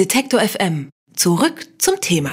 [0.00, 0.88] Detektor FM.
[1.14, 2.30] Zurück zum Thema.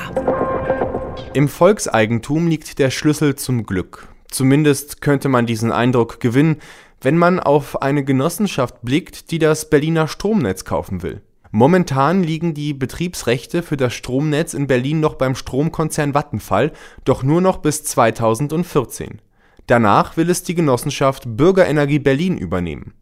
[1.34, 4.08] Im Volkseigentum liegt der Schlüssel zum Glück.
[4.32, 6.62] Zumindest könnte man diesen Eindruck gewinnen,
[7.02, 11.22] wenn man auf eine Genossenschaft blickt, die das Berliner Stromnetz kaufen will.
[11.52, 16.72] Momentan liegen die Betriebsrechte für das Stromnetz in Berlin noch beim Stromkonzern Vattenfall,
[17.04, 19.20] doch nur noch bis 2014.
[19.68, 22.94] Danach will es die Genossenschaft Bürgerenergie Berlin übernehmen.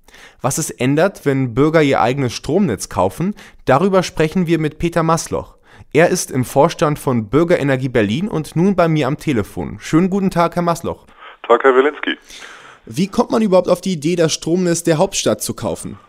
[0.42, 5.58] Was es ändert, wenn Bürger ihr eigenes Stromnetz kaufen, darüber sprechen wir mit Peter Masloch.
[5.94, 9.78] Er ist im Vorstand von Bürgerenergie Berlin und nun bei mir am Telefon.
[9.80, 11.06] Schönen guten Tag, Herr Masloch.
[11.48, 12.18] Tag, Herr Wilinski.
[12.88, 16.00] Wie kommt man überhaupt auf die Idee, das Stromnetz der Hauptstadt zu kaufen?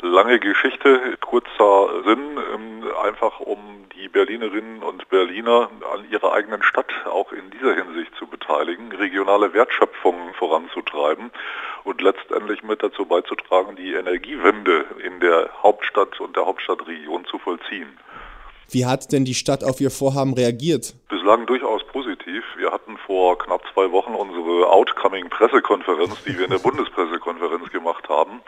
[0.00, 6.92] Lange Geschichte, kurzer Sinn, ähm, einfach um die Berlinerinnen und Berliner an ihrer eigenen Stadt
[7.06, 11.30] auch in dieser Hinsicht zu beteiligen, regionale Wertschöpfung voranzutreiben
[11.84, 17.96] und letztendlich mit dazu beizutragen, die Energiewende in der Hauptstadt und der Hauptstadtregion zu vollziehen.
[18.68, 20.94] Wie hat denn die Stadt auf Ihr Vorhaben reagiert?
[21.08, 22.44] Bislang durchaus positiv.
[22.56, 28.40] Wir hatten vor knapp zwei Wochen unsere Outcoming-Pressekonferenz, die wir in der Bundespressekonferenz gemacht haben,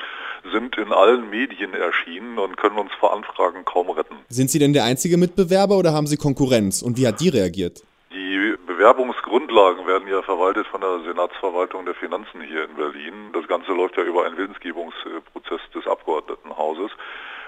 [0.59, 4.17] sind in allen Medien erschienen und können uns vor Anfragen kaum retten.
[4.29, 6.83] Sind Sie denn der einzige Mitbewerber oder haben Sie Konkurrenz?
[6.83, 7.83] Und wie hat die reagiert?
[8.13, 13.15] Die Bewerbungsgrundlagen werden ja verwaltet von der Senatsverwaltung der Finanzen hier in Berlin.
[13.33, 16.91] Das Ganze läuft ja über einen Willensgebungsprozess des Abgeordnetenhauses.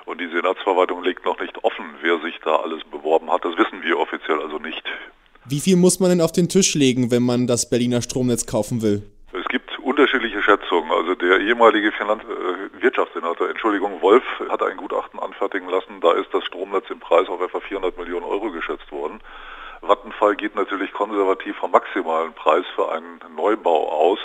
[0.06, 3.44] Und die Senatsverwaltung legt noch nicht offen, wer sich da alles beworben hat.
[3.44, 4.82] Das wissen wir offiziell also nicht.
[5.46, 8.82] Wie viel muss man denn auf den Tisch legen, wenn man das Berliner Stromnetz kaufen
[8.82, 9.02] will?
[9.32, 10.90] Es gibt unterschiedliche Schätzungen.
[10.90, 12.22] Also der ehemalige Finanz
[12.82, 16.00] Wirtschaftssenator, Entschuldigung, Wolf, hat ein Gutachten anfertigen lassen.
[16.00, 19.20] Da ist das Stromnetz im Preis auf etwa 400 Millionen Euro geschätzt worden.
[19.82, 24.18] Vattenfall geht natürlich konservativ vom maximalen Preis für einen Neubau aus.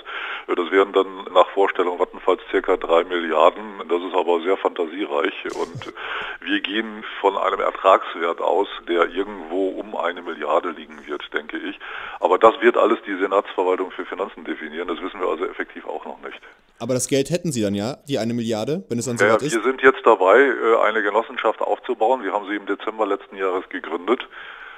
[0.48, 3.82] Das wären dann nach Vorstellung Vattenfalls circa drei Milliarden.
[3.88, 5.94] Das ist aber sehr fantasiereich und
[6.42, 11.80] wir gehen von einem Ertragswert aus, der irgendwo um eine Milliarde liegen wird, denke ich.
[12.20, 14.88] Aber das wird alles die Senatsverwaltung für Finanzen definieren.
[14.88, 16.42] Das wissen wir also effektiv auch noch nicht.
[16.80, 19.42] Aber das Geld hätten Sie dann ja, die eine Milliarde, wenn es dann ja, soweit
[19.42, 19.56] ist?
[19.56, 22.24] Wir sind jetzt dabei, äh, eine Genossenschaft aufzubauen.
[22.24, 24.28] Wir haben sie im Dezember letzten Jahres gegründet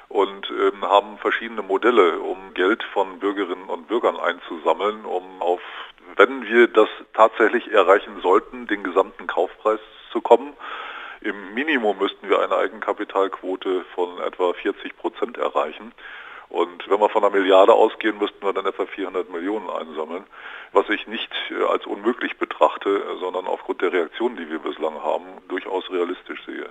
[0.08, 5.60] und ähm, haben verschiedene Modelle, um Geld von Bürgerinnen und Bürgern einzusammeln, um auf,
[6.16, 9.80] wenn wir das tatsächlich erreichen sollten, den gesamten Kaufpreis
[10.12, 10.54] zu kommen.
[11.20, 15.92] Im Minimum müssten wir eine Eigenkapitalquote von etwa 40 Prozent erreichen.
[16.48, 20.24] Und wenn wir von einer Milliarde ausgehen, müssten wir dann etwa 400 Millionen einsammeln,
[20.72, 25.26] was ich nicht äh, als unmöglich betrachte, sondern aufgrund der Reaktionen, die wir bislang haben,
[25.48, 26.66] durchaus realistisch sehe.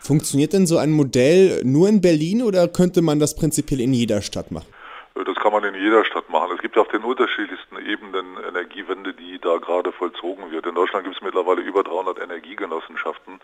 [0.00, 4.22] Funktioniert denn so ein Modell nur in Berlin oder könnte man das prinzipiell in jeder
[4.22, 4.66] Stadt machen?
[5.14, 6.52] Das kann man in jeder Stadt machen.
[6.54, 10.66] Es gibt auf den unterschiedlichsten Ebenen Energiewende, die da gerade vollzogen wird.
[10.66, 13.40] In Deutschland gibt es mittlerweile über 300 Energiegenossenschaften,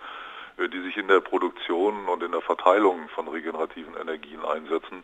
[0.59, 5.03] äh, die sich in der Produktion und in der Verteilung von regenerativen Energien einsetzen.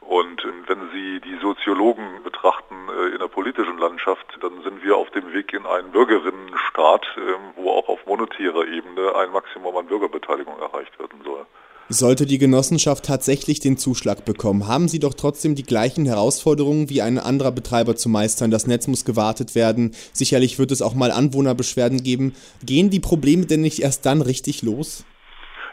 [0.00, 4.96] Und äh, wenn Sie die Soziologen betrachten äh, in der politischen Landschaft, dann sind wir
[4.96, 9.86] auf dem Weg in einen Bürgerinnenstaat, ähm, wo auch auf monetärer Ebene ein Maximum an
[9.86, 11.46] Bürgerbeteiligung erreicht werden soll.
[11.92, 17.02] Sollte die Genossenschaft tatsächlich den Zuschlag bekommen, haben Sie doch trotzdem die gleichen Herausforderungen wie
[17.02, 18.52] ein anderer Betreiber zu meistern.
[18.52, 19.90] Das Netz muss gewartet werden.
[20.12, 22.36] Sicherlich wird es auch mal Anwohnerbeschwerden geben.
[22.64, 25.04] Gehen die Probleme denn nicht erst dann richtig los?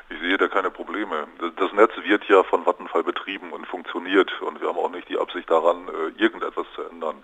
[0.10, 1.28] Ich sehe da keine Probleme.
[1.60, 5.18] Das Netz wird ja von Vattenfall betrieben und funktioniert und wir haben auch nicht die
[5.18, 7.24] Absicht daran, äh, irgendetwas zu ändern.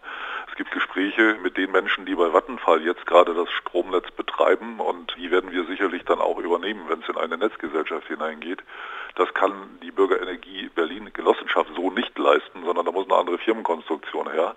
[0.49, 5.15] Es gibt Gespräche mit den Menschen, die bei Vattenfall jetzt gerade das Stromnetz betreiben und
[5.17, 8.63] die werden wir sicherlich dann auch übernehmen, wenn es in eine Netzgesellschaft hineingeht.
[9.15, 14.31] Das kann die Bürgerenergie Berlin Genossenschaft so nicht leisten, sondern da muss eine andere Firmenkonstruktion
[14.31, 14.55] her.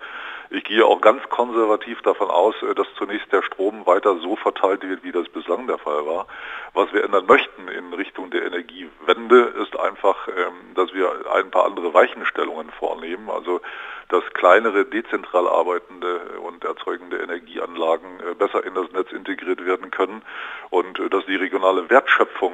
[0.50, 4.82] Ich gehe auch ganz konservativ davon aus, äh, dass zunächst der Strom weiter so verteilt
[4.82, 6.26] wird, wie das bislang der Fall war.
[6.72, 11.66] Was wir ändern möchten in Richtung der Energiewende ist einfach, ähm, dass wir ein paar
[11.66, 13.28] andere Weichenstellungen vornehmen.
[13.28, 13.60] Also
[14.08, 20.22] dass kleinere, dezentral arbeitende und erzeugende Energieanlagen äh, besser in das Netz integriert werden können
[20.70, 22.52] und äh, dass die regionale Wertschöpfung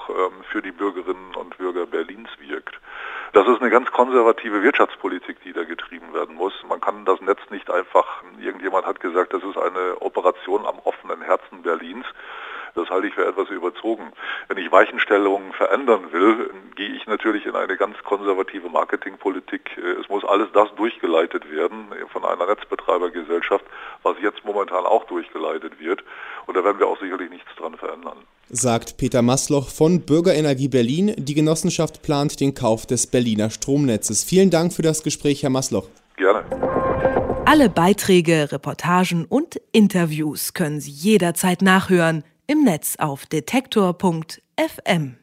[0.00, 2.78] auch ähm, für die Bürgerinnen und Bürger Berlins wirkt.
[3.32, 6.52] Das ist eine ganz konservative Wirtschaftspolitik, die da getrieben werden muss.
[6.68, 11.22] Man kann das Netz nicht einfach, irgendjemand hat gesagt, das ist eine Operation am offenen
[11.22, 12.06] Herzen Berlins.
[12.74, 14.12] Das halte ich für etwas überzogen.
[14.48, 19.70] Wenn ich Weichenstellungen verändern will, gehe ich natürlich in eine ganz konservative Marketingpolitik.
[20.00, 23.64] Es muss alles das durchgeleitet werden von einer Netzbetreibergesellschaft,
[24.02, 26.02] was jetzt momentan auch durchgeleitet wird.
[26.46, 28.18] Und da werden wir auch sicherlich nichts dran verändern.
[28.48, 31.14] Sagt Peter Masloch von Bürgerenergie Berlin.
[31.16, 34.24] Die Genossenschaft plant den Kauf des Berliner Stromnetzes.
[34.24, 35.88] Vielen Dank für das Gespräch, Herr Masloch.
[36.16, 36.44] Gerne.
[37.46, 45.20] Alle Beiträge, Reportagen und Interviews können Sie jederzeit nachhören im Netz auf detektor.fm.